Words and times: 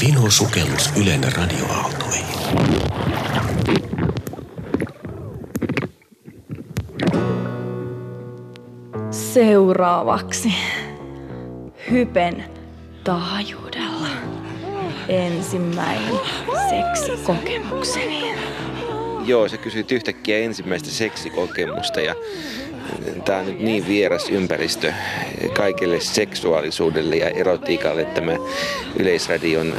Vino 0.00 0.30
sukellus 0.30 0.90
Ylen 1.02 1.20
radioaaltoihin. 1.36 2.24
Seuraavaksi 9.10 10.54
hypen 11.90 12.44
taajuudella 13.04 14.08
ensimmäinen 15.08 16.20
seksikokemukseni. 16.68 18.34
Joo, 19.24 19.48
se 19.48 19.58
kysyy 19.58 19.84
yhtäkkiä 19.90 20.38
ensimmäistä 20.38 20.90
seksikokemusta 20.90 22.00
ja 22.00 22.14
tämä 23.24 23.38
on 23.38 23.46
nyt 23.46 23.60
niin 23.60 23.88
vieras 23.88 24.28
ympäristö 24.28 24.92
kaikelle 25.52 26.00
seksuaalisuudelle 26.00 27.16
ja 27.16 27.28
erotiikalle 27.28 28.04
tämä 28.04 28.32
Yleisradion 28.98 29.74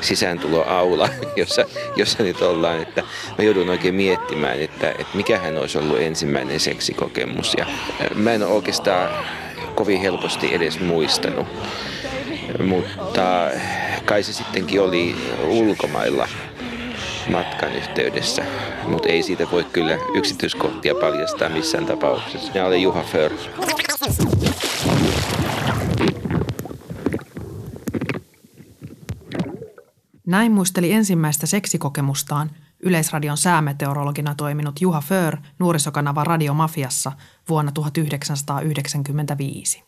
sisääntuloaula, 0.00 1.08
jossa, 1.36 1.64
jossa 1.96 2.22
nyt 2.22 2.42
ollaan, 2.42 2.82
että 2.82 3.02
mä 3.38 3.44
joudun 3.44 3.68
oikein 3.68 3.94
miettimään, 3.94 4.60
että, 4.60 4.90
että 4.90 5.16
mikähän 5.16 5.58
olisi 5.58 5.78
ollut 5.78 6.00
ensimmäinen 6.00 6.60
seksikokemus. 6.60 7.54
Ja 7.58 7.66
mä 8.14 8.32
en 8.32 8.42
oikeastaan 8.42 9.24
kovin 9.74 10.00
helposti 10.00 10.54
edes 10.54 10.80
muistanut, 10.80 11.46
mutta 12.64 13.50
kai 14.04 14.22
se 14.22 14.32
sittenkin 14.32 14.80
oli 14.80 15.16
ulkomailla 15.46 16.28
matkan 17.28 17.72
yhteydessä, 17.72 18.44
mutta 18.88 19.08
ei 19.08 19.22
siitä 19.22 19.46
voi 19.52 19.64
kyllä 19.64 19.98
yksityiskohtia 20.14 20.94
paljastaa 20.94 21.48
missään 21.48 21.86
tapauksessa. 21.86 22.52
Minä 22.52 22.66
olen 22.66 22.82
Juha 22.82 23.02
För. 23.02 23.32
Näin 30.26 30.52
muisteli 30.52 30.92
ensimmäistä 30.92 31.46
seksikokemustaan 31.46 32.50
Yleisradion 32.80 33.36
säämeteorologina 33.36 34.34
toiminut 34.34 34.80
Juha 34.80 35.00
För 35.00 35.36
nuorisokanava 35.58 36.24
Radio 36.24 36.54
Mafiassa 36.54 37.12
vuonna 37.48 37.72
1995. 37.72 39.82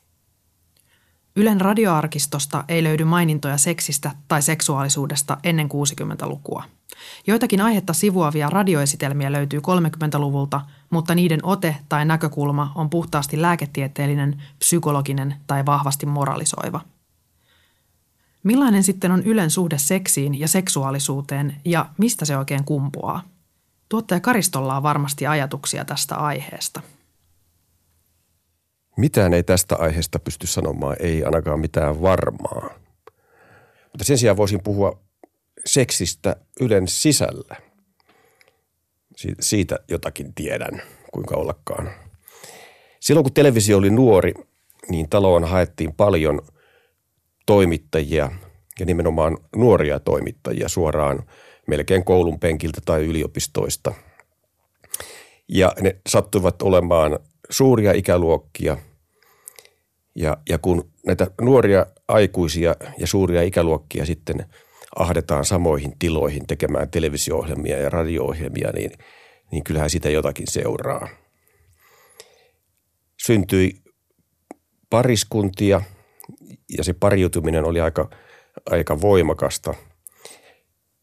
Ylen 1.36 1.61
radioarkistosta 1.61 2.64
ei 2.69 2.83
löydy 2.83 3.05
mainintoja 3.05 3.56
seksistä 3.56 4.11
tai 4.28 4.42
seksuaalisuudesta 4.42 5.36
ennen 5.45 5.69
60-lukua. 5.69 6.77
Joitakin 7.27 7.61
aihetta 7.61 7.92
sivuavia 7.92 8.50
radioesitelmiä 8.50 9.33
löytyy 9.33 9.61
30-luvulta, 9.61 10.61
mutta 10.91 11.14
niiden 11.14 11.41
ote 11.42 11.77
tai 11.89 12.05
näkökulma 12.05 12.72
on 12.75 12.91
puhtaasti 12.91 13.42
lääketieteellinen, 13.42 14.42
psykologinen 14.58 15.34
tai 15.47 15.67
vahvasti 15.67 16.06
moralisoiva. 16.06 16.80
Millainen 18.42 18.83
sitten 18.83 19.11
on 19.11 19.22
Ylen 19.22 19.50
suhde 19.50 19.78
seksiin 19.78 20.41
ja 20.41 20.48
seksuaalisuuteen 20.48 21.56
ja 21.64 21.86
mistä 21.98 22.25
se 22.25 22.36
oikein 22.36 22.64
kumpuaa? 22.64 23.23
Tuottaja 23.89 24.20
Karistolla 24.20 24.77
on 24.77 24.83
varmasti 24.83 25.27
ajatuksia 25.27 25.84
tästä 25.84 26.17
aiheesta. 26.17 26.83
Mitään 28.97 29.34
ei 29.34 29.42
tästä 29.42 29.77
aiheesta 29.77 30.19
pysty 30.19 30.47
sanomaan, 30.47 30.97
ei 31.00 31.25
ainakaan 31.25 31.61
mitään 31.61 32.02
varmaa. 32.02 32.70
Mutta 33.84 34.05
sen 34.05 34.19
sijaan 34.19 34.36
voisin 34.36 34.62
puhua 34.62 34.98
seksistä 35.64 36.37
Ylen 36.61 36.89
sisällä. 36.89 37.56
Siitä 39.41 39.78
jotakin 39.89 40.34
tiedän, 40.34 40.83
kuinka 41.12 41.37
ollakaan. 41.37 41.91
Silloin 43.01 43.25
kun 43.25 43.34
televisio 43.34 43.79
oli 43.79 43.91
nuori, 43.91 44.35
niin 44.89 45.08
taloon 45.08 45.45
haettiin 45.45 45.95
paljon 45.95 46.41
toimittajia 47.47 48.30
ja 48.80 48.86
nimenomaan 48.86 49.39
nuoria 49.57 50.01
toimittajia 50.01 50.68
suoraan 50.68 51.23
melkein 51.67 52.05
koulun 52.05 52.41
penkiltä 52.41 52.80
tai 52.85 53.07
yliopistoista. 53.07 53.95
Ja 55.48 55.73
ne 55.80 55.97
sattuivat 56.08 56.63
olemaan 56.63 57.18
suuria 57.51 57.92
ikäluokkia. 57.92 58.77
Ja, 60.14 60.36
ja 60.48 60.58
kun 60.58 60.91
näitä 61.07 61.27
nuoria 61.41 61.86
aikuisia 62.08 62.74
ja 62.98 63.07
suuria 63.07 63.42
ikäluokkia 63.42 64.07
sitten– 64.07 64.45
ahdetaan 64.98 65.45
samoihin 65.45 65.98
tiloihin 65.98 66.47
tekemään 66.47 66.91
televisio-ohjelmia 66.91 67.79
ja 67.79 67.91
radio-ohjelmia, 67.91 68.73
niin, 68.75 68.91
niin 69.53 69.64
kyllähän 69.64 69.91
sitä 69.91 70.11
jotakin 70.11 70.47
seuraa. 70.51 71.09
Syntyi 73.27 73.83
pariskuntia 74.91 75.83
ja 76.79 76.85
se 76.85 76.92
pariutuminen 76.92 77.64
oli 77.64 77.81
aika, 77.81 78.11
aika 78.70 79.01
voimakasta. 79.01 79.75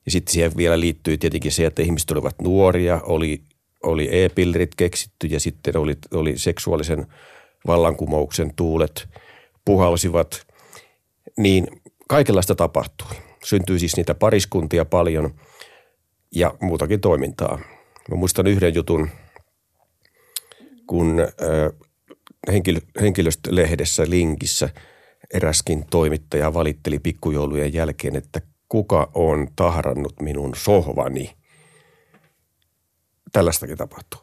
Ja 0.05 0.11
sitten 0.11 0.33
siihen 0.33 0.57
vielä 0.57 0.79
liittyy 0.79 1.17
tietenkin 1.17 1.51
se, 1.51 1.65
että 1.65 1.81
ihmiset 1.81 2.11
olivat 2.11 2.35
nuoria, 2.41 3.01
oli, 3.03 3.43
oli 3.83 4.23
e-pillerit 4.23 4.75
keksitty 4.75 5.27
ja 5.27 5.39
sitten 5.39 5.77
oli, 5.77 5.97
oli 6.13 6.37
seksuaalisen 6.37 7.07
vallankumouksen 7.67 8.53
tuulet 8.55 9.07
puhalsivat. 9.65 10.47
Niin 11.37 11.67
kaikenlaista 12.07 12.55
tapahtui. 12.55 13.24
Syntyi 13.45 13.79
siis 13.79 13.97
niitä 13.97 14.15
pariskuntia 14.15 14.85
paljon 14.85 15.35
ja 16.35 16.53
muutakin 16.61 17.01
toimintaa. 17.01 17.59
Mä 18.09 18.15
muistan 18.15 18.47
yhden 18.47 18.75
jutun, 18.75 19.09
kun 20.87 21.17
henkilö, 22.51 22.79
henkilöstölehdessä 23.01 24.03
Linkissä 24.09 24.69
eräskin 25.33 25.85
toimittaja 25.89 26.53
valitteli 26.53 26.99
pikkujoulujen 26.99 27.73
jälkeen, 27.73 28.15
että 28.15 28.41
kuka 28.69 29.11
on 29.13 29.47
tahrannut 29.55 30.21
minun 30.21 30.51
sohvani. 30.55 31.35
Tällaistakin 33.31 33.77
tapahtuu. 33.77 34.21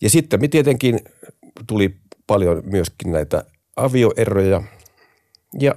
Ja 0.00 0.10
sitten 0.10 0.40
me 0.40 0.48
tietenkin 0.48 1.00
tuli 1.66 1.96
paljon 2.26 2.62
myöskin 2.64 3.12
näitä 3.12 3.44
avioeroja 3.76 4.62
ja 5.60 5.74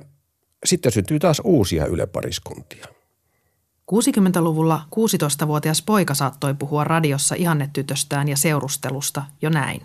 sitten 0.66 0.92
syntyy 0.92 1.20
taas 1.20 1.42
uusia 1.44 1.86
ylepariskuntia. 1.86 2.86
60-luvulla 3.92 4.82
16-vuotias 4.96 5.82
poika 5.82 6.14
saattoi 6.14 6.54
puhua 6.54 6.84
radiossa 6.84 7.36
ihannetytöstään 7.36 8.28
ja 8.28 8.38
seurustelusta 8.38 9.24
jo 9.42 9.50
näin. 9.50 9.82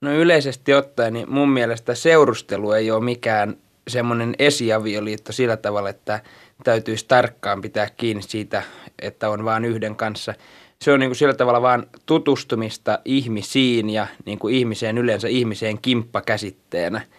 No 0.00 0.12
yleisesti 0.12 0.74
ottaen, 0.74 1.12
niin 1.12 1.32
mun 1.32 1.48
mielestä 1.48 1.94
seurustelu 1.94 2.72
ei 2.72 2.90
ole 2.90 3.04
mikään 3.04 3.56
semmoinen 3.88 4.34
esiavioliitto 4.38 5.32
sillä 5.32 5.56
tavalla, 5.56 5.88
että 5.88 6.20
täytyisi 6.64 7.04
tarkkaan 7.08 7.60
pitää 7.60 7.90
kiinni 7.90 8.22
siitä, 8.22 8.62
että 9.02 9.30
on 9.30 9.44
vain 9.44 9.64
yhden 9.64 9.96
kanssa. 9.96 10.34
Se 10.82 10.92
on 10.92 11.00
niin 11.00 11.10
kuin 11.10 11.16
sillä 11.16 11.34
tavalla 11.34 11.62
vain 11.62 11.86
tutustumista 12.06 12.98
ihmisiin 13.04 13.90
ja 13.90 14.06
niin 14.26 14.38
kuin 14.38 14.54
ihmiseen 14.54 14.98
yleensä 14.98 15.28
ihmiseen 15.28 15.78
kimppakäsitteenä– 15.78 17.00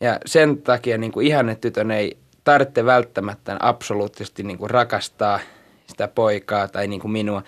ja 0.00 0.18
sen 0.26 0.62
takia 0.62 0.98
niin 0.98 1.22
ihannetytön 1.22 1.90
ei 1.90 2.16
tarvitse 2.44 2.84
välttämättä 2.84 3.56
absoluuttisesti 3.60 4.42
niin 4.42 4.58
kuin 4.58 4.70
rakastaa 4.70 5.40
sitä 5.86 6.08
poikaa 6.08 6.68
tai 6.68 6.88
niin 6.88 7.00
kuin 7.00 7.12
minua, 7.12 7.42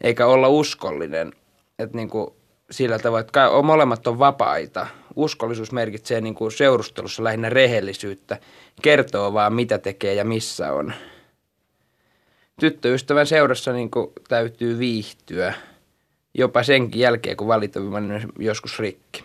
eikä 0.00 0.26
olla 0.26 0.48
uskollinen. 0.48 1.32
Että 1.78 1.96
niin 1.96 2.10
kuin 2.10 2.30
sillä 2.70 2.98
tavalla, 2.98 3.20
että 3.20 3.50
molemmat 3.62 4.06
on 4.06 4.18
vapaita. 4.18 4.86
Uskollisuus 5.16 5.72
merkitsee 5.72 6.20
niin 6.20 6.34
kuin 6.34 6.52
seurustelussa 6.52 7.24
lähinnä 7.24 7.48
rehellisyyttä, 7.48 8.38
kertoo 8.82 9.32
vaan 9.32 9.54
mitä 9.54 9.78
tekee 9.78 10.14
ja 10.14 10.24
missä 10.24 10.72
on. 10.72 10.94
Tyttöystävän 12.60 13.26
seurassa 13.26 13.72
niin 13.72 13.90
kuin 13.90 14.12
täytyy 14.28 14.78
viihtyä, 14.78 15.54
jopa 16.34 16.62
senkin 16.62 17.00
jälkeen, 17.00 17.36
kun 17.36 17.54
on 17.54 18.20
joskus 18.38 18.78
rikki. 18.78 19.24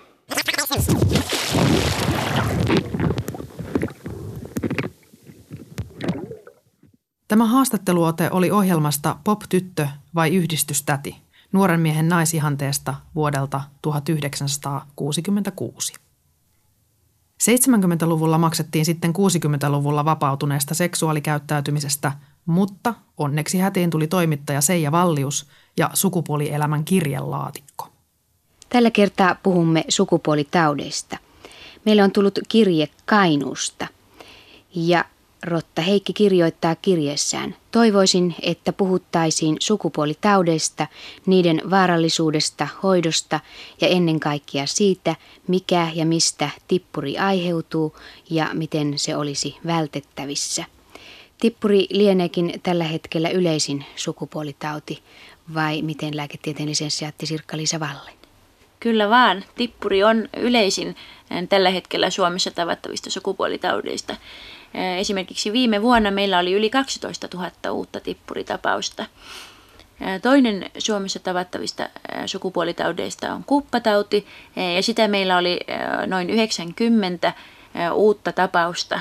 Tämä 7.29 7.45
haastatteluote 7.45 8.29
oli 8.31 8.51
ohjelmasta 8.51 9.15
Pop-tyttö 9.23 9.87
vai 10.15 10.35
yhdistystäti, 10.35 11.15
nuoren 11.51 11.79
miehen 11.79 12.09
naisihanteesta 12.09 12.95
vuodelta 13.15 13.61
1966. 13.81 15.93
70-luvulla 17.43 18.37
maksettiin 18.37 18.85
sitten 18.85 19.13
60-luvulla 19.15 20.05
vapautuneesta 20.05 20.73
seksuaalikäyttäytymisestä, 20.73 22.11
mutta 22.45 22.93
onneksi 23.17 23.59
hätiin 23.59 23.89
tuli 23.89 24.07
toimittaja 24.07 24.61
Seija 24.61 24.91
Vallius 24.91 25.47
ja 25.77 25.89
sukupuolielämän 25.93 26.85
kirjelaatikko. 26.85 27.87
Tällä 28.69 28.91
kertaa 28.91 29.35
puhumme 29.43 29.85
sukupuolitaudeista. 29.89 31.17
Meille 31.85 32.03
on 32.03 32.11
tullut 32.11 32.39
kirje 32.47 32.89
Kainuusta. 33.05 33.87
Ja 34.75 35.05
Rotta 35.43 35.81
Heikki 35.81 36.13
kirjoittaa 36.13 36.75
kirjeessään. 36.75 37.55
Toivoisin, 37.71 38.35
että 38.41 38.73
puhuttaisiin 38.73 39.57
sukupuolitaudeista, 39.59 40.87
niiden 41.25 41.61
vaarallisuudesta, 41.69 42.67
hoidosta 42.83 43.39
ja 43.81 43.87
ennen 43.87 44.19
kaikkea 44.19 44.65
siitä, 44.65 45.15
mikä 45.47 45.87
ja 45.93 46.05
mistä 46.05 46.49
tippuri 46.67 47.17
aiheutuu 47.17 47.95
ja 48.29 48.49
miten 48.53 48.99
se 48.99 49.15
olisi 49.15 49.57
vältettävissä. 49.65 50.65
Tippuri 51.41 51.87
lieneekin 51.89 52.53
tällä 52.63 52.83
hetkellä 52.83 53.29
yleisin 53.29 53.85
sukupuolitauti, 53.95 55.03
vai 55.53 55.81
miten 55.81 56.17
lääketieteen 56.17 56.69
lisensiaatti 56.69 57.25
Sirkka-Liisa 57.25 57.79
Valle? 57.79 58.11
Kyllä 58.79 59.09
vaan. 59.09 59.45
Tippuri 59.55 60.03
on 60.03 60.29
yleisin 60.37 60.87
eh, 60.87 61.47
tällä 61.49 61.69
hetkellä 61.69 62.09
Suomessa 62.09 62.51
tavattavista 62.51 63.09
sukupuolitaudeista. 63.09 64.15
Eh, 64.73 64.99
esimerkiksi 64.99 65.53
viime 65.53 65.81
vuonna 65.81 66.11
meillä 66.11 66.39
oli 66.39 66.53
yli 66.53 66.69
12 66.69 67.27
000 67.33 67.71
uutta 67.71 67.99
tippuritapausta. 67.99 69.05
Eh, 70.01 70.21
toinen 70.21 70.71
Suomessa 70.77 71.19
tavattavista 71.19 71.89
sukupuolitaudeista 72.25 73.33
on 73.33 73.43
kuppatauti 73.43 74.27
ja 74.75 74.83
sitä 74.83 75.07
meillä 75.07 75.37
oli 75.37 75.59
noin 76.05 76.29
90 76.29 77.33
uutta 77.93 78.31
tapausta 78.31 78.99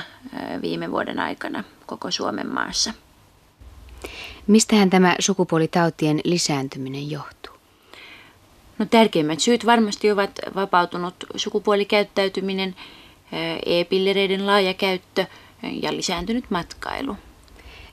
viime 0.61 0.91
vuoden 0.91 1.19
aikana 1.19 1.63
koko 1.85 2.11
Suomen 2.11 2.53
maassa. 2.53 2.93
Mistähän 4.47 4.89
tämä 4.89 5.15
sukupuolitautien 5.19 6.21
lisääntyminen 6.23 7.11
johtuu? 7.11 7.53
No 8.77 8.85
tärkeimmät 8.85 9.39
syyt 9.39 9.65
varmasti 9.65 10.11
ovat 10.11 10.31
vapautunut 10.55 11.15
sukupuolikäyttäytyminen, 11.35 12.75
e-pillereiden 13.65 14.47
laaja 14.47 14.73
käyttö 14.73 15.25
ja 15.81 15.93
lisääntynyt 15.93 16.51
matkailu. 16.51 17.17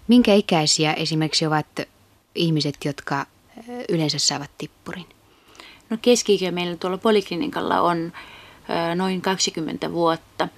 Minkä 0.09 0.35
ikäisiä 0.35 0.93
esimerkiksi 0.93 1.47
ovat 1.47 1.67
ihmiset, 2.35 2.77
jotka 2.85 3.27
yleensä 3.89 4.19
saavat 4.19 4.51
tippurin? 4.59 5.07
No 5.91 5.97
keski 6.03 6.51
meillä 6.51 6.77
tuolla 6.77 6.99
poliklinikalla 6.99 7.81
on 7.81 8.13
noin 8.95 9.21
20 9.21 9.93
vuotta. 9.93 10.49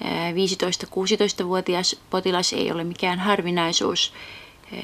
15-16-vuotias 0.00 2.00
potilas 2.10 2.52
ei 2.52 2.72
ole 2.72 2.84
mikään 2.84 3.18
harvinaisuus 3.18 4.12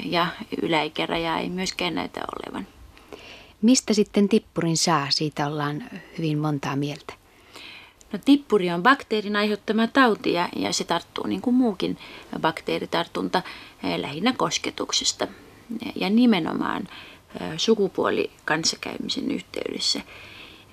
ja 0.05 0.27
yläikäraja 0.61 1.37
ei 1.37 1.49
myöskään 1.49 1.95
näitä 1.95 2.21
olevan. 2.35 2.67
Mistä 3.61 3.93
sitten 3.93 4.29
tippurin 4.29 4.77
saa? 4.77 5.07
Siitä 5.09 5.47
ollaan 5.47 5.83
hyvin 6.17 6.37
montaa 6.37 6.75
mieltä. 6.75 7.13
No, 8.13 8.19
tippuri 8.25 8.71
on 8.71 8.83
bakteerin 8.83 9.35
aiheuttama 9.35 9.87
tauti 9.87 10.33
ja, 10.33 10.49
ja 10.55 10.73
se 10.73 10.83
tarttuu 10.83 11.27
niin 11.27 11.41
kuin 11.41 11.55
muukin 11.55 11.97
bakteeritartunta 12.41 13.41
eh, 13.83 13.99
lähinnä 13.99 14.33
kosketuksesta 14.37 15.27
ja 15.95 16.09
nimenomaan 16.09 16.87
eh, 17.41 17.47
sukupuoli 17.57 18.31
kanssakäymisen 18.45 19.31
yhteydessä. 19.31 19.99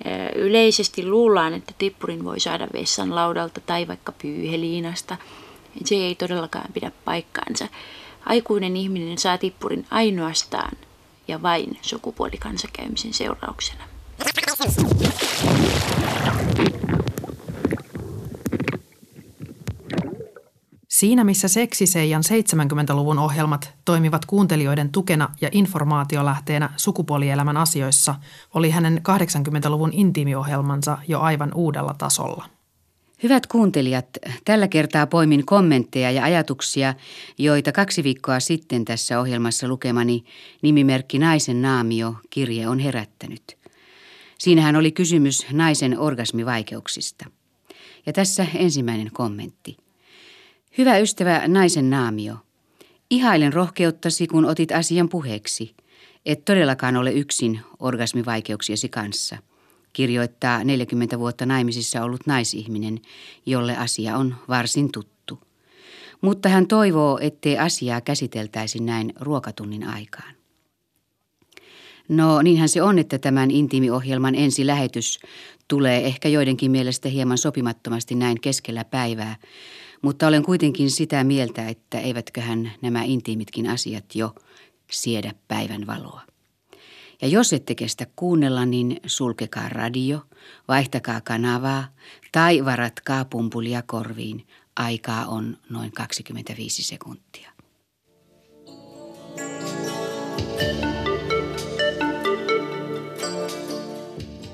Eh, 0.05 0.31
yleisesti 0.35 1.05
luullaan, 1.05 1.53
että 1.53 1.73
tippurin 1.77 2.23
voi 2.23 2.39
saada 2.39 2.67
vessan 2.73 3.15
laudalta 3.15 3.61
tai 3.61 3.87
vaikka 3.87 4.11
pyyheliinasta. 4.11 5.17
Se 5.85 5.95
ei 5.95 6.15
todellakaan 6.15 6.73
pidä 6.73 6.91
paikkaansa. 7.05 7.67
Aikuinen 8.25 8.77
ihminen 8.77 9.17
saa 9.17 9.37
tippurin 9.37 9.85
ainoastaan 9.91 10.77
ja 11.27 11.41
vain 11.41 11.77
sukupuolikanssakäymisen 11.81 13.13
seurauksena. 13.13 13.83
Siinä 20.97 21.23
missä 21.23 21.47
Seksiseijan 21.47 22.23
70-luvun 22.31 23.19
ohjelmat 23.19 23.73
toimivat 23.85 24.25
kuuntelijoiden 24.25 24.91
tukena 24.91 25.29
ja 25.41 25.49
informaatiolähteenä 25.51 26.69
sukupuolielämän 26.77 27.57
asioissa, 27.57 28.15
oli 28.53 28.69
hänen 28.69 29.01
80-luvun 29.09 29.93
intiimiohjelmansa 29.93 30.97
jo 31.07 31.19
aivan 31.19 31.51
uudella 31.53 31.95
tasolla. 31.97 32.45
Hyvät 33.23 33.47
kuuntelijat, 33.47 34.05
tällä 34.45 34.67
kertaa 34.67 35.07
poimin 35.07 35.45
kommentteja 35.45 36.11
ja 36.11 36.23
ajatuksia, 36.23 36.93
joita 37.37 37.71
kaksi 37.71 38.03
viikkoa 38.03 38.39
sitten 38.39 38.85
tässä 38.85 39.19
ohjelmassa 39.19 39.67
lukemani 39.67 40.23
nimimerkki 40.61 41.19
Naisen 41.19 41.61
naamio 41.61 42.15
kirje 42.29 42.67
on 42.67 42.79
herättänyt. 42.79 43.57
Siinähän 44.37 44.75
oli 44.75 44.91
kysymys 44.91 45.45
naisen 45.51 45.99
orgasmivaikeuksista. 45.99 47.25
Ja 48.05 48.13
tässä 48.13 48.45
ensimmäinen 48.55 49.09
kommentti. 49.13 49.86
Hyvä 50.77 50.97
ystävä 50.97 51.47
naisen 51.47 51.89
naamio, 51.89 52.35
ihailen 53.09 53.53
rohkeuttasi, 53.53 54.27
kun 54.27 54.45
otit 54.45 54.71
asian 54.71 55.09
puheeksi. 55.09 55.75
Et 56.25 56.45
todellakaan 56.45 56.97
ole 56.97 57.11
yksin 57.11 57.59
orgasmivaikeuksiesi 57.79 58.89
kanssa– 58.89 59.37
kirjoittaa 59.97 60.63
40 60.63 61.19
vuotta 61.19 61.45
naimisissa 61.45 62.03
ollut 62.03 62.27
naisihminen, 62.27 62.99
jolle 63.45 63.77
asia 63.77 64.17
on 64.17 64.35
varsin 64.47 64.91
tuttu. 64.91 65.39
Mutta 66.21 66.49
hän 66.49 66.67
toivoo, 66.67 67.19
ettei 67.21 67.57
asiaa 67.57 68.01
käsiteltäisi 68.01 68.79
näin 68.79 69.13
ruokatunnin 69.19 69.87
aikaan. 69.87 70.33
No 72.09 72.41
niinhän 72.41 72.69
se 72.69 72.81
on, 72.81 72.99
että 72.99 73.17
tämän 73.17 73.51
intiimiohjelman 73.51 74.35
ensi 74.35 74.67
lähetys 74.67 75.19
tulee 75.67 76.05
ehkä 76.05 76.29
joidenkin 76.29 76.71
mielestä 76.71 77.09
hieman 77.09 77.37
sopimattomasti 77.37 78.15
näin 78.15 78.41
keskellä 78.41 78.85
päivää, 78.85 79.35
mutta 80.01 80.27
olen 80.27 80.43
kuitenkin 80.43 80.91
sitä 80.91 81.23
mieltä, 81.23 81.69
että 81.69 81.99
eivätköhän 81.99 82.71
nämä 82.81 83.03
intiimitkin 83.03 83.69
asiat 83.69 84.15
jo 84.15 84.35
siedä 84.91 85.33
päivän 85.47 85.87
valoa. 85.87 86.21
Ja 87.21 87.27
jos 87.27 87.53
ette 87.53 87.75
kestä 87.75 88.07
kuunnella, 88.15 88.65
niin 88.65 88.99
sulkekaa 89.05 89.69
radio, 89.69 90.21
vaihtakaa 90.67 91.21
kanavaa 91.21 91.87
tai 92.31 92.65
varatkaa 92.65 93.25
pumpulia 93.25 93.81
korviin. 93.81 94.47
Aikaa 94.75 95.25
on 95.25 95.57
noin 95.69 95.91
25 95.91 96.83
sekuntia. 96.83 97.56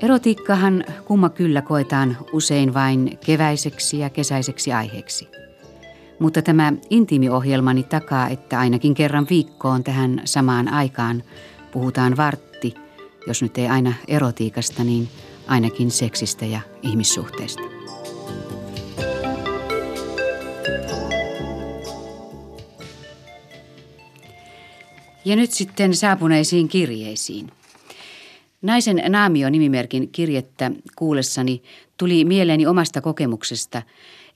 Erotiikkahan 0.04 0.84
kumma 1.04 1.28
kyllä 1.28 1.62
koetaan 1.62 2.16
usein 2.32 2.74
vain 2.74 3.18
keväiseksi 3.26 3.98
ja 3.98 4.10
kesäiseksi 4.10 4.72
aiheeksi. 4.72 5.28
Mutta 6.18 6.42
tämä 6.42 6.72
intiimiohjelmani 6.90 7.82
takaa, 7.82 8.28
että 8.28 8.58
ainakin 8.58 8.94
kerran 8.94 9.26
viikkoon 9.30 9.84
tähän 9.84 10.22
samaan 10.24 10.68
aikaan 10.68 11.22
puhutaan 11.72 12.16
vart 12.16 12.54
jos 13.26 13.42
nyt 13.42 13.58
ei 13.58 13.68
aina 13.68 13.92
erotiikasta, 14.08 14.84
niin 14.84 15.08
ainakin 15.46 15.90
seksistä 15.90 16.46
ja 16.46 16.60
ihmissuhteista. 16.82 17.62
Ja 25.24 25.36
nyt 25.36 25.50
sitten 25.50 25.94
saapuneisiin 25.94 26.68
kirjeisiin. 26.68 27.50
Naisen 28.64 29.02
naamio 29.08 29.50
nimimerkin 29.50 30.08
kirjettä 30.08 30.70
kuullessani 30.96 31.62
tuli 31.96 32.24
mieleeni 32.24 32.66
omasta 32.66 33.00
kokemuksesta, 33.00 33.82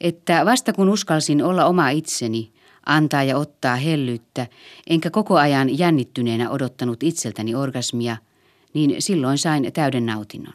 että 0.01 0.45
vasta 0.45 0.73
kun 0.73 0.89
uskalsin 0.89 1.43
olla 1.43 1.65
oma 1.65 1.91
itseni, 1.91 2.53
antaa 2.87 3.23
ja 3.23 3.37
ottaa 3.37 3.77
hellyyttä, 3.77 4.47
enkä 4.87 5.11
koko 5.11 5.37
ajan 5.37 5.79
jännittyneenä 5.79 6.51
odottanut 6.51 7.03
itseltäni 7.03 7.55
orgasmia– 7.55 8.17
niin 8.75 9.03
silloin 9.03 9.39
sain 9.39 9.73
täyden 9.73 10.07
nautinnon. 10.07 10.55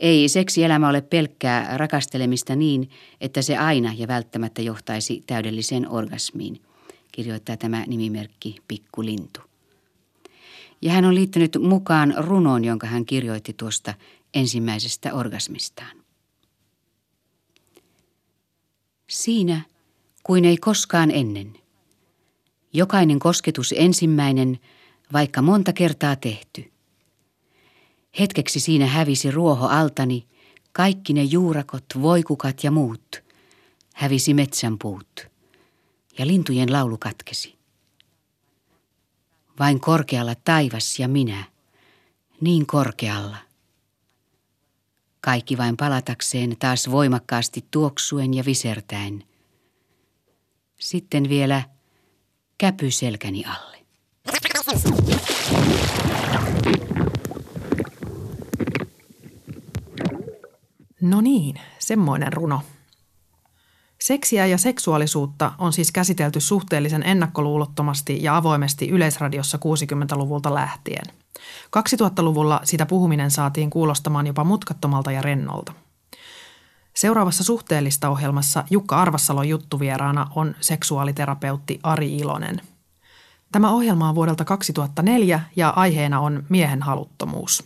Ei 0.00 0.28
seksielämä 0.28 0.88
ole 0.88 1.00
pelkkää 1.00 1.76
rakastelemista 1.76 2.56
niin, 2.56 2.90
että 3.20 3.42
se 3.42 3.56
aina 3.56 3.94
ja 3.96 4.08
välttämättä 4.08 4.62
johtaisi 4.62 5.22
täydelliseen 5.26 5.88
orgasmiin, 5.88 6.60
kirjoittaa 7.12 7.56
tämä 7.56 7.84
nimimerkki 7.86 8.56
Pikku 8.68 9.04
Lintu. 9.04 9.47
Ja 10.82 10.92
hän 10.92 11.04
on 11.04 11.14
liittänyt 11.14 11.56
mukaan 11.60 12.14
runoon, 12.18 12.64
jonka 12.64 12.86
hän 12.86 13.04
kirjoitti 13.04 13.52
tuosta 13.52 13.94
ensimmäisestä 14.34 15.14
orgasmistaan. 15.14 15.96
Siinä, 19.08 19.60
kuin 20.22 20.44
ei 20.44 20.56
koskaan 20.56 21.10
ennen. 21.10 21.58
Jokainen 22.72 23.18
kosketus 23.18 23.74
ensimmäinen, 23.76 24.58
vaikka 25.12 25.42
monta 25.42 25.72
kertaa 25.72 26.16
tehty– 26.16 26.64
Hetkeksi 28.18 28.60
siinä 28.60 28.86
hävisi 28.86 29.30
ruoho 29.30 29.66
altani, 29.66 30.26
kaikki 30.72 31.12
ne 31.12 31.22
juurakot, 31.22 31.84
voikukat 32.02 32.64
ja 32.64 32.70
muut. 32.70 33.22
Hävisi 33.94 34.34
metsänpuut 34.34 35.26
ja 36.18 36.26
lintujen 36.26 36.72
laulu 36.72 36.98
katkesi. 36.98 37.57
Vain 39.58 39.80
korkealla 39.80 40.34
taivas 40.44 40.98
ja 40.98 41.08
minä, 41.08 41.44
niin 42.40 42.66
korkealla. 42.66 43.36
Kaikki 45.20 45.58
vain 45.58 45.76
palatakseen 45.76 46.56
taas 46.58 46.90
voimakkaasti 46.90 47.64
tuoksuen 47.70 48.34
ja 48.34 48.44
visertäen. 48.44 49.24
Sitten 50.78 51.28
vielä 51.28 51.62
käpy 52.58 52.90
selkäni 52.90 53.44
alle. 53.44 53.78
No 61.00 61.20
niin, 61.20 61.60
semmoinen 61.78 62.32
runo. 62.32 62.62
Seksiä 64.08 64.46
ja 64.46 64.58
seksuaalisuutta 64.58 65.52
on 65.58 65.72
siis 65.72 65.92
käsitelty 65.92 66.40
suhteellisen 66.40 67.02
ennakkoluulottomasti 67.02 68.22
ja 68.22 68.36
avoimesti 68.36 68.88
Yleisradiossa 68.88 69.58
60-luvulta 69.58 70.54
lähtien. 70.54 71.04
2000-luvulla 71.76 72.60
sitä 72.64 72.86
puhuminen 72.86 73.30
saatiin 73.30 73.70
kuulostamaan 73.70 74.26
jopa 74.26 74.44
mutkattomalta 74.44 75.12
ja 75.12 75.22
rennolta. 75.22 75.72
Seuraavassa 76.94 77.44
suhteellista 77.44 78.08
ohjelmassa 78.08 78.64
Jukka 78.70 78.96
Arvassalon 78.96 79.48
juttuvieraana 79.48 80.26
on 80.34 80.54
seksuaaliterapeutti 80.60 81.80
Ari 81.82 82.16
Ilonen. 82.16 82.60
Tämä 83.52 83.70
ohjelma 83.70 84.08
on 84.08 84.14
vuodelta 84.14 84.44
2004 84.44 85.40
ja 85.56 85.68
aiheena 85.70 86.20
on 86.20 86.44
miehen 86.48 86.82
haluttomuus. 86.82 87.64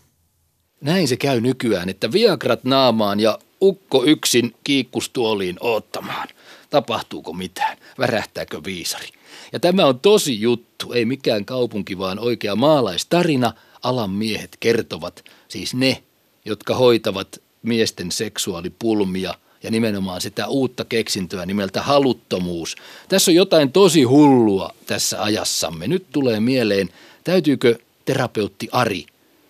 Näin 0.80 1.08
se 1.08 1.16
käy 1.16 1.40
nykyään, 1.40 1.88
että 1.88 2.12
viagrat 2.12 2.64
naamaan 2.64 3.20
ja 3.20 3.38
ukko 3.62 4.04
yksin 4.04 4.54
kiikkustuoliin 4.64 5.56
oottamaan. 5.60 6.28
Tapahtuuko 6.70 7.32
mitään? 7.32 7.76
Värähtääkö 7.98 8.60
viisari? 8.64 9.08
Ja 9.52 9.60
tämä 9.60 9.86
on 9.86 10.00
tosi 10.00 10.40
juttu, 10.40 10.92
ei 10.92 11.04
mikään 11.04 11.44
kaupunki, 11.44 11.98
vaan 11.98 12.18
oikea 12.18 12.56
maalaistarina. 12.56 13.52
Alan 13.82 14.10
miehet 14.10 14.56
kertovat, 14.60 15.24
siis 15.48 15.74
ne, 15.74 16.02
jotka 16.44 16.74
hoitavat 16.74 17.40
miesten 17.62 18.12
seksuaalipulmia 18.12 19.34
ja 19.62 19.70
nimenomaan 19.70 20.20
sitä 20.20 20.46
uutta 20.46 20.84
keksintöä 20.84 21.46
nimeltä 21.46 21.82
haluttomuus. 21.82 22.76
Tässä 23.08 23.30
on 23.30 23.34
jotain 23.34 23.72
tosi 23.72 24.02
hullua 24.02 24.74
tässä 24.86 25.22
ajassamme. 25.22 25.88
Nyt 25.88 26.06
tulee 26.12 26.40
mieleen, 26.40 26.88
täytyykö 27.24 27.78
terapeutti 28.04 28.68
Ari 28.72 29.06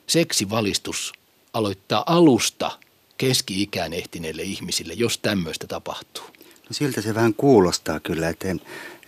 seksivalistus 0.06 1.12
aloittaa 1.52 2.02
alusta 2.06 2.70
keski-ikään 3.22 3.92
ehtineille 3.92 4.42
ihmisille, 4.42 4.92
jos 4.92 5.18
tämmöistä 5.18 5.66
tapahtuu? 5.66 6.24
No 6.38 6.68
siltä 6.70 7.00
se 7.00 7.14
vähän 7.14 7.34
kuulostaa 7.34 8.00
kyllä, 8.00 8.28
että, 8.28 8.48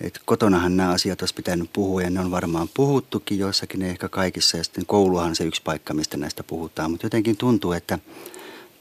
että 0.01 0.21
kotonahan 0.25 0.77
nämä 0.77 0.91
asiat 0.91 1.23
olisi 1.23 1.35
pitänyt 1.35 1.71
puhua 1.73 2.03
ja 2.03 2.11
ne 2.11 2.21
on 2.21 2.31
varmaan 2.31 2.69
puhuttukin 2.75 3.39
joissakin, 3.39 3.83
ehkä 3.83 4.09
kaikissa 4.09 4.57
ja 4.57 4.65
sitten 4.65 4.87
kouluhan 4.87 5.37
se 5.37 5.45
yksi 5.45 5.63
paikka, 5.63 5.95
mistä 5.95 6.17
näistä 6.17 6.43
puhutaan, 6.43 6.91
mutta 6.91 7.07
jotenkin 7.07 7.37
tuntuu, 7.37 7.73
että 7.73 7.99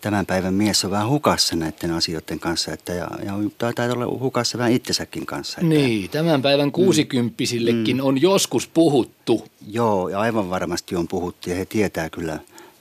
tämän 0.01 0.25
päivän 0.25 0.53
mies 0.53 0.85
on 0.85 0.91
vähän 0.91 1.09
hukassa 1.09 1.55
näiden 1.55 1.91
asioiden 1.91 2.39
kanssa 2.39 2.71
että, 2.71 2.93
ja, 2.93 3.07
ja 3.25 3.33
taitaa 3.57 3.91
olla 3.91 4.19
hukassa 4.19 4.57
vähän 4.57 4.71
itsensäkin 4.71 5.25
kanssa. 5.25 5.61
Että, 5.61 5.75
niin, 5.75 6.09
tämän 6.09 6.41
päivän 6.41 6.71
kuusikymppisillekin 6.71 7.97
mm, 7.97 8.05
on 8.05 8.21
joskus 8.21 8.67
puhuttu. 8.67 9.47
Joo, 9.67 10.09
ja 10.09 10.19
aivan 10.19 10.49
varmasti 10.49 10.95
on 10.95 11.07
puhuttu 11.07 11.49
ja 11.49 11.55
he 11.55 11.65
tietää 11.65 12.09
kyllä, 12.09 12.39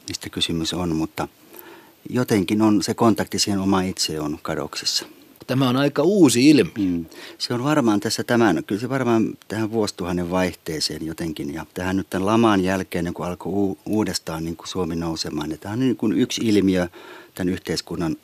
mistä 0.08 0.30
kysymys 0.30 0.74
on, 0.74 0.96
mutta 0.96 1.28
jotenkin 2.14 2.62
on 2.62 2.82
se 2.82 2.94
kontakti 2.94 3.38
siihen 3.38 3.60
oma 3.60 3.82
itse 3.82 4.20
on 4.20 4.38
kadoksissa. 4.42 5.06
Tämä 5.46 5.68
on 5.68 5.76
aika 5.76 6.02
uusi 6.02 6.50
ilmiö. 6.50 6.72
Mm. 6.78 7.04
Se 7.38 7.54
on 7.54 7.64
varmaan 7.64 8.00
tässä 8.00 8.24
tämän, 8.24 8.62
kyllä 8.66 8.80
se 8.80 8.88
varmaan 8.88 9.38
tähän 9.48 9.72
vuosituhannen 9.72 10.30
vaihteeseen 10.30 11.06
jotenkin 11.06 11.54
ja 11.54 11.66
tähän 11.74 11.96
nyt 11.96 12.10
tämän 12.10 12.26
laman 12.26 12.64
jälkeen, 12.64 13.04
niin 13.04 13.14
kun 13.14 13.26
alkoi 13.26 13.76
uudestaan 13.86 14.44
niin 14.44 14.56
kuin 14.56 14.68
Suomi 14.68 14.96
nousemaan. 14.96 15.50
Ja 15.50 15.56
tämä 15.56 15.72
on 15.72 15.80
niin 15.80 15.96
kuin 15.96 16.12
yksi 16.12 16.40
ilmiö 16.44 16.88
tämän 17.34 17.52
yhteiskunnan 17.52 18.16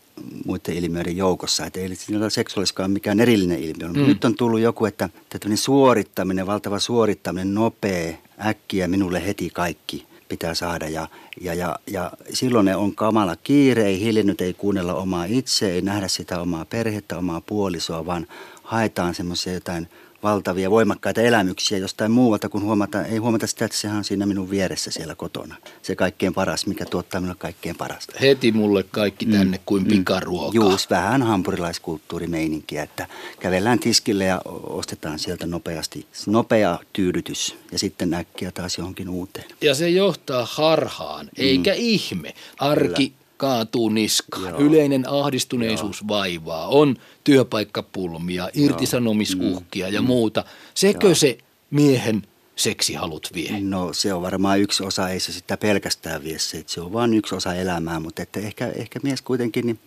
muiden 0.44 0.76
ilmiöiden 0.76 1.16
joukossa. 1.16 1.66
Että 1.66 1.80
ei 1.80 1.94
siinä 1.94 2.30
seksuaaliskaan 2.30 2.90
mikään 2.90 3.20
erillinen 3.20 3.58
ilmiö. 3.58 3.88
Mm. 3.88 4.06
Nyt 4.06 4.24
on 4.24 4.34
tullut 4.34 4.60
joku, 4.60 4.86
että 4.86 5.08
tämmöinen 5.28 5.58
suorittaminen, 5.58 6.46
valtava 6.46 6.78
suorittaminen, 6.78 7.54
nopea, 7.54 8.14
äkkiä, 8.46 8.88
minulle 8.88 9.26
heti 9.26 9.50
kaikki 9.50 10.07
pitää 10.28 10.54
saada. 10.54 10.88
Ja, 10.88 11.08
ja, 11.40 11.54
ja, 11.54 11.78
ja 11.86 12.12
silloin 12.32 12.64
ne 12.64 12.76
on 12.76 12.94
kamala 12.94 13.36
kiire, 13.36 13.84
ei 13.84 14.00
hiljennyt, 14.00 14.40
ei 14.40 14.54
kuunnella 14.54 14.94
omaa 14.94 15.24
itse, 15.24 15.72
ei 15.72 15.82
nähdä 15.82 16.08
sitä 16.08 16.40
omaa 16.40 16.64
perhettä, 16.64 17.18
omaa 17.18 17.40
puolisoa, 17.40 18.06
vaan 18.06 18.26
haetaan 18.62 19.14
semmoisia 19.14 19.52
jotain 19.52 19.88
valtavia, 20.22 20.70
voimakkaita 20.70 21.20
elämyksiä 21.20 21.78
jostain 21.78 22.10
muualta, 22.10 22.48
kun 22.48 22.62
huomata, 22.62 23.04
ei 23.04 23.18
huomata 23.18 23.46
sitä, 23.46 23.64
että 23.64 23.76
sehän 23.76 23.96
on 23.96 24.04
siinä 24.04 24.26
minun 24.26 24.50
vieressä 24.50 24.90
siellä 24.90 25.14
kotona. 25.14 25.56
Se 25.82 25.96
kaikkein 25.96 26.34
paras, 26.34 26.66
mikä 26.66 26.84
tuottaa 26.84 27.20
minulle 27.20 27.38
kaikkein 27.38 27.76
parasta. 27.76 28.12
Heti 28.20 28.52
mulle 28.52 28.82
kaikki 28.82 29.26
mm. 29.26 29.32
tänne 29.32 29.56
mm, 29.56 29.62
kuin 29.66 29.86
pikaruoka. 29.86 30.54
Juus, 30.54 30.90
vähän 30.90 31.22
hampurilaiskulttuurimeininkiä, 31.22 32.82
että 32.82 33.06
kävellään 33.40 33.78
tiskille 33.78 34.24
ja 34.24 34.40
ostetaan 34.62 35.18
sieltä 35.18 35.46
nopeasti. 35.46 36.06
Nopea 36.26 36.78
tyydytys 36.92 37.56
ja 37.72 37.78
sitten 37.78 38.14
äkkiä 38.14 38.50
taas 38.50 38.78
johonkin 38.78 39.08
uuteen. 39.08 39.46
Ja 39.60 39.74
se 39.74 39.90
johtaa 39.90 40.48
harhaan, 40.50 41.26
mm. 41.26 41.30
eikä 41.36 41.72
ihme. 41.74 42.34
Arki 42.58 43.08
Kyllä 43.08 43.18
kaatuu 43.38 43.88
niskaan. 43.88 44.48
Joo. 44.48 44.60
Yleinen 44.60 45.08
ahdistuneisuus 45.08 46.00
Joo. 46.00 46.08
vaivaa. 46.08 46.68
On 46.68 46.96
työpaikkapulmia, 47.24 48.48
irtisanomisuhkia 48.54 49.86
mm. 49.86 49.94
ja 49.94 50.02
muuta. 50.02 50.44
Sekö 50.74 51.06
Joo. 51.06 51.14
se 51.14 51.38
miehen 51.70 52.22
seksihalut 52.56 53.30
vie? 53.34 53.60
No 53.60 53.92
se 53.92 54.14
on 54.14 54.22
varmaan 54.22 54.60
yksi 54.60 54.84
osa, 54.84 55.08
ei 55.08 55.20
se 55.20 55.32
sitä 55.32 55.56
pelkästään 55.56 56.24
vie 56.24 56.38
se, 56.38 56.64
se 56.66 56.80
on 56.80 56.92
vain 56.92 57.14
yksi 57.14 57.34
osa 57.34 57.54
elämää, 57.54 58.00
mutta 58.00 58.22
että 58.22 58.40
ehkä, 58.40 58.72
ehkä 58.76 59.00
mies 59.02 59.22
kuitenkin 59.22 59.66
niin 59.66 59.78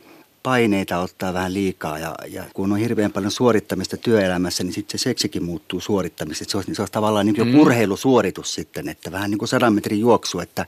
paineita 0.43 0.99
ottaa 0.99 1.33
vähän 1.33 1.53
liikaa 1.53 1.99
ja, 1.99 2.15
ja 2.27 2.43
kun 2.53 2.71
on 2.71 2.77
hirveän 2.77 3.11
paljon 3.11 3.31
suorittamista 3.31 3.97
työelämässä, 3.97 4.63
niin 4.63 4.73
sitten 4.73 4.99
se 4.99 5.03
seksikin 5.03 5.43
muuttuu 5.43 5.81
suorittamiseksi. 5.81 6.51
Se 6.51 6.57
olisi, 6.57 6.75
se 6.75 6.81
olisi 6.81 6.93
tavallaan 6.93 7.25
niin 7.25 7.35
kuin 7.35 7.47
mm. 7.47 7.59
urheilusuoritus 7.59 8.53
sitten, 8.53 8.89
että 8.89 9.11
vähän 9.11 9.31
niin 9.31 9.39
kuin 9.39 9.49
sadan 9.49 9.73
metrin 9.73 9.99
juoksu, 9.99 10.39
että 10.39 10.65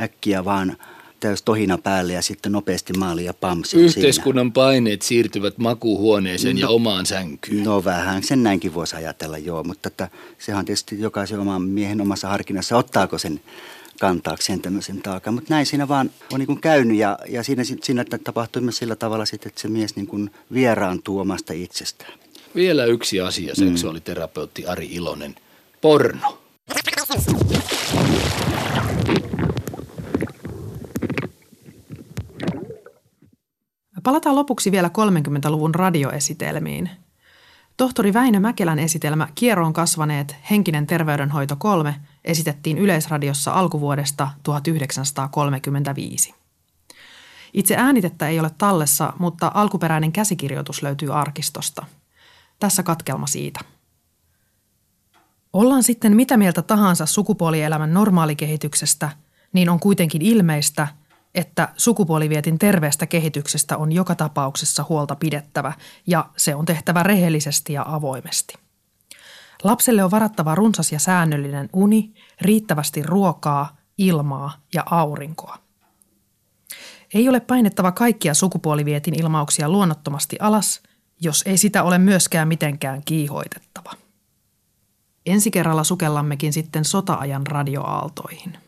äkkiä 0.00 0.44
vaan– 0.44 0.76
täys 1.24 1.42
tohina 1.42 1.78
päälle 1.78 2.12
ja 2.12 2.22
sitten 2.22 2.52
nopeasti 2.52 2.92
maali 2.92 3.24
ja. 3.24 3.34
Yhteiskunnan 3.76 4.44
siinä. 4.44 4.52
paineet 4.54 5.02
siirtyvät 5.02 5.58
makuuhuoneeseen 5.58 6.56
no, 6.56 6.60
ja 6.60 6.68
omaan 6.68 7.06
sänkyyn. 7.06 7.64
No 7.64 7.84
vähän, 7.84 8.22
sen 8.22 8.42
näinkin 8.42 8.74
voisi 8.74 8.96
ajatella 8.96 9.38
joo, 9.38 9.64
mutta 9.64 9.88
että 9.88 10.08
sehän 10.38 10.64
tietysti 10.64 11.00
jokaisen 11.00 11.40
oman 11.40 11.62
miehen 11.62 12.00
omassa 12.00 12.28
harkinnassa, 12.28 12.76
ottaako 12.76 13.18
sen 13.18 13.40
kantaakseen 14.00 14.60
tämmöisen 14.60 15.02
taakan. 15.02 15.34
Mutta 15.34 15.54
näin 15.54 15.66
siinä 15.66 15.88
vaan 15.88 16.10
on 16.32 16.40
niin 16.40 16.46
kuin 16.46 16.60
käynyt 16.60 16.96
ja, 16.96 17.18
ja 17.28 17.42
siinä, 17.42 17.62
siinä 17.82 18.04
tapahtui 18.24 18.62
myös 18.62 18.76
sillä 18.76 18.96
tavalla 18.96 19.24
sitten, 19.24 19.48
että 19.48 19.60
se 19.60 19.68
mies 19.68 19.96
niin 19.96 20.06
kuin 20.06 20.30
vieraantuu 20.52 21.18
omasta 21.18 21.52
itsestään. 21.52 22.12
Vielä 22.54 22.84
yksi 22.84 23.20
asia, 23.20 23.54
seksuaaliterapeutti 23.54 24.66
Ari 24.66 24.86
Ilonen. 24.86 25.34
Porno. 25.80 26.38
Palataan 34.04 34.36
lopuksi 34.36 34.72
vielä 34.72 34.88
30-luvun 34.88 35.74
radioesitelmiin. 35.74 36.90
Tohtori 37.76 38.14
Väinö 38.14 38.40
Mäkelän 38.40 38.78
esitelmä 38.78 39.28
Kieroon 39.34 39.72
kasvaneet 39.72 40.36
henkinen 40.50 40.86
terveydenhoito 40.86 41.56
3 41.56 41.94
esitettiin 42.24 42.78
Yleisradiossa 42.78 43.52
alkuvuodesta 43.52 44.30
1935. 44.42 46.34
Itse 47.52 47.76
äänitettä 47.76 48.28
ei 48.28 48.40
ole 48.40 48.50
tallessa, 48.58 49.12
mutta 49.18 49.50
alkuperäinen 49.54 50.12
käsikirjoitus 50.12 50.82
löytyy 50.82 51.20
arkistosta. 51.20 51.86
Tässä 52.60 52.82
katkelma 52.82 53.26
siitä. 53.26 53.60
Ollaan 55.52 55.82
sitten 55.82 56.16
mitä 56.16 56.36
mieltä 56.36 56.62
tahansa 56.62 57.06
sukupuolielämän 57.06 57.94
normaalikehityksestä, 57.94 59.10
niin 59.52 59.68
on 59.68 59.80
kuitenkin 59.80 60.22
ilmeistä– 60.22 60.88
että 61.34 61.68
sukupuolivietin 61.76 62.58
terveestä 62.58 63.06
kehityksestä 63.06 63.76
on 63.76 63.92
joka 63.92 64.14
tapauksessa 64.14 64.84
huolta 64.88 65.16
pidettävä 65.16 65.72
ja 66.06 66.28
se 66.36 66.54
on 66.54 66.64
tehtävä 66.64 67.02
rehellisesti 67.02 67.72
ja 67.72 67.84
avoimesti. 67.88 68.54
Lapselle 69.62 70.04
on 70.04 70.10
varattava 70.10 70.54
runsas 70.54 70.92
ja 70.92 70.98
säännöllinen 70.98 71.68
uni, 71.72 72.14
riittävästi 72.40 73.02
ruokaa, 73.02 73.76
ilmaa 73.98 74.56
ja 74.74 74.82
aurinkoa. 74.90 75.58
Ei 77.14 77.28
ole 77.28 77.40
painettava 77.40 77.92
kaikkia 77.92 78.34
sukupuolivietin 78.34 79.20
ilmauksia 79.20 79.68
luonnottomasti 79.68 80.36
alas, 80.40 80.82
jos 81.20 81.42
ei 81.46 81.58
sitä 81.58 81.82
ole 81.82 81.98
myöskään 81.98 82.48
mitenkään 82.48 83.02
kiihoitettava. 83.04 83.92
Ensi 85.26 85.50
kerralla 85.50 85.84
sukellammekin 85.84 86.52
sitten 86.52 86.84
sota-ajan 86.84 87.46
radioaaltoihin. 87.46 88.58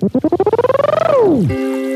Música 0.00 1.87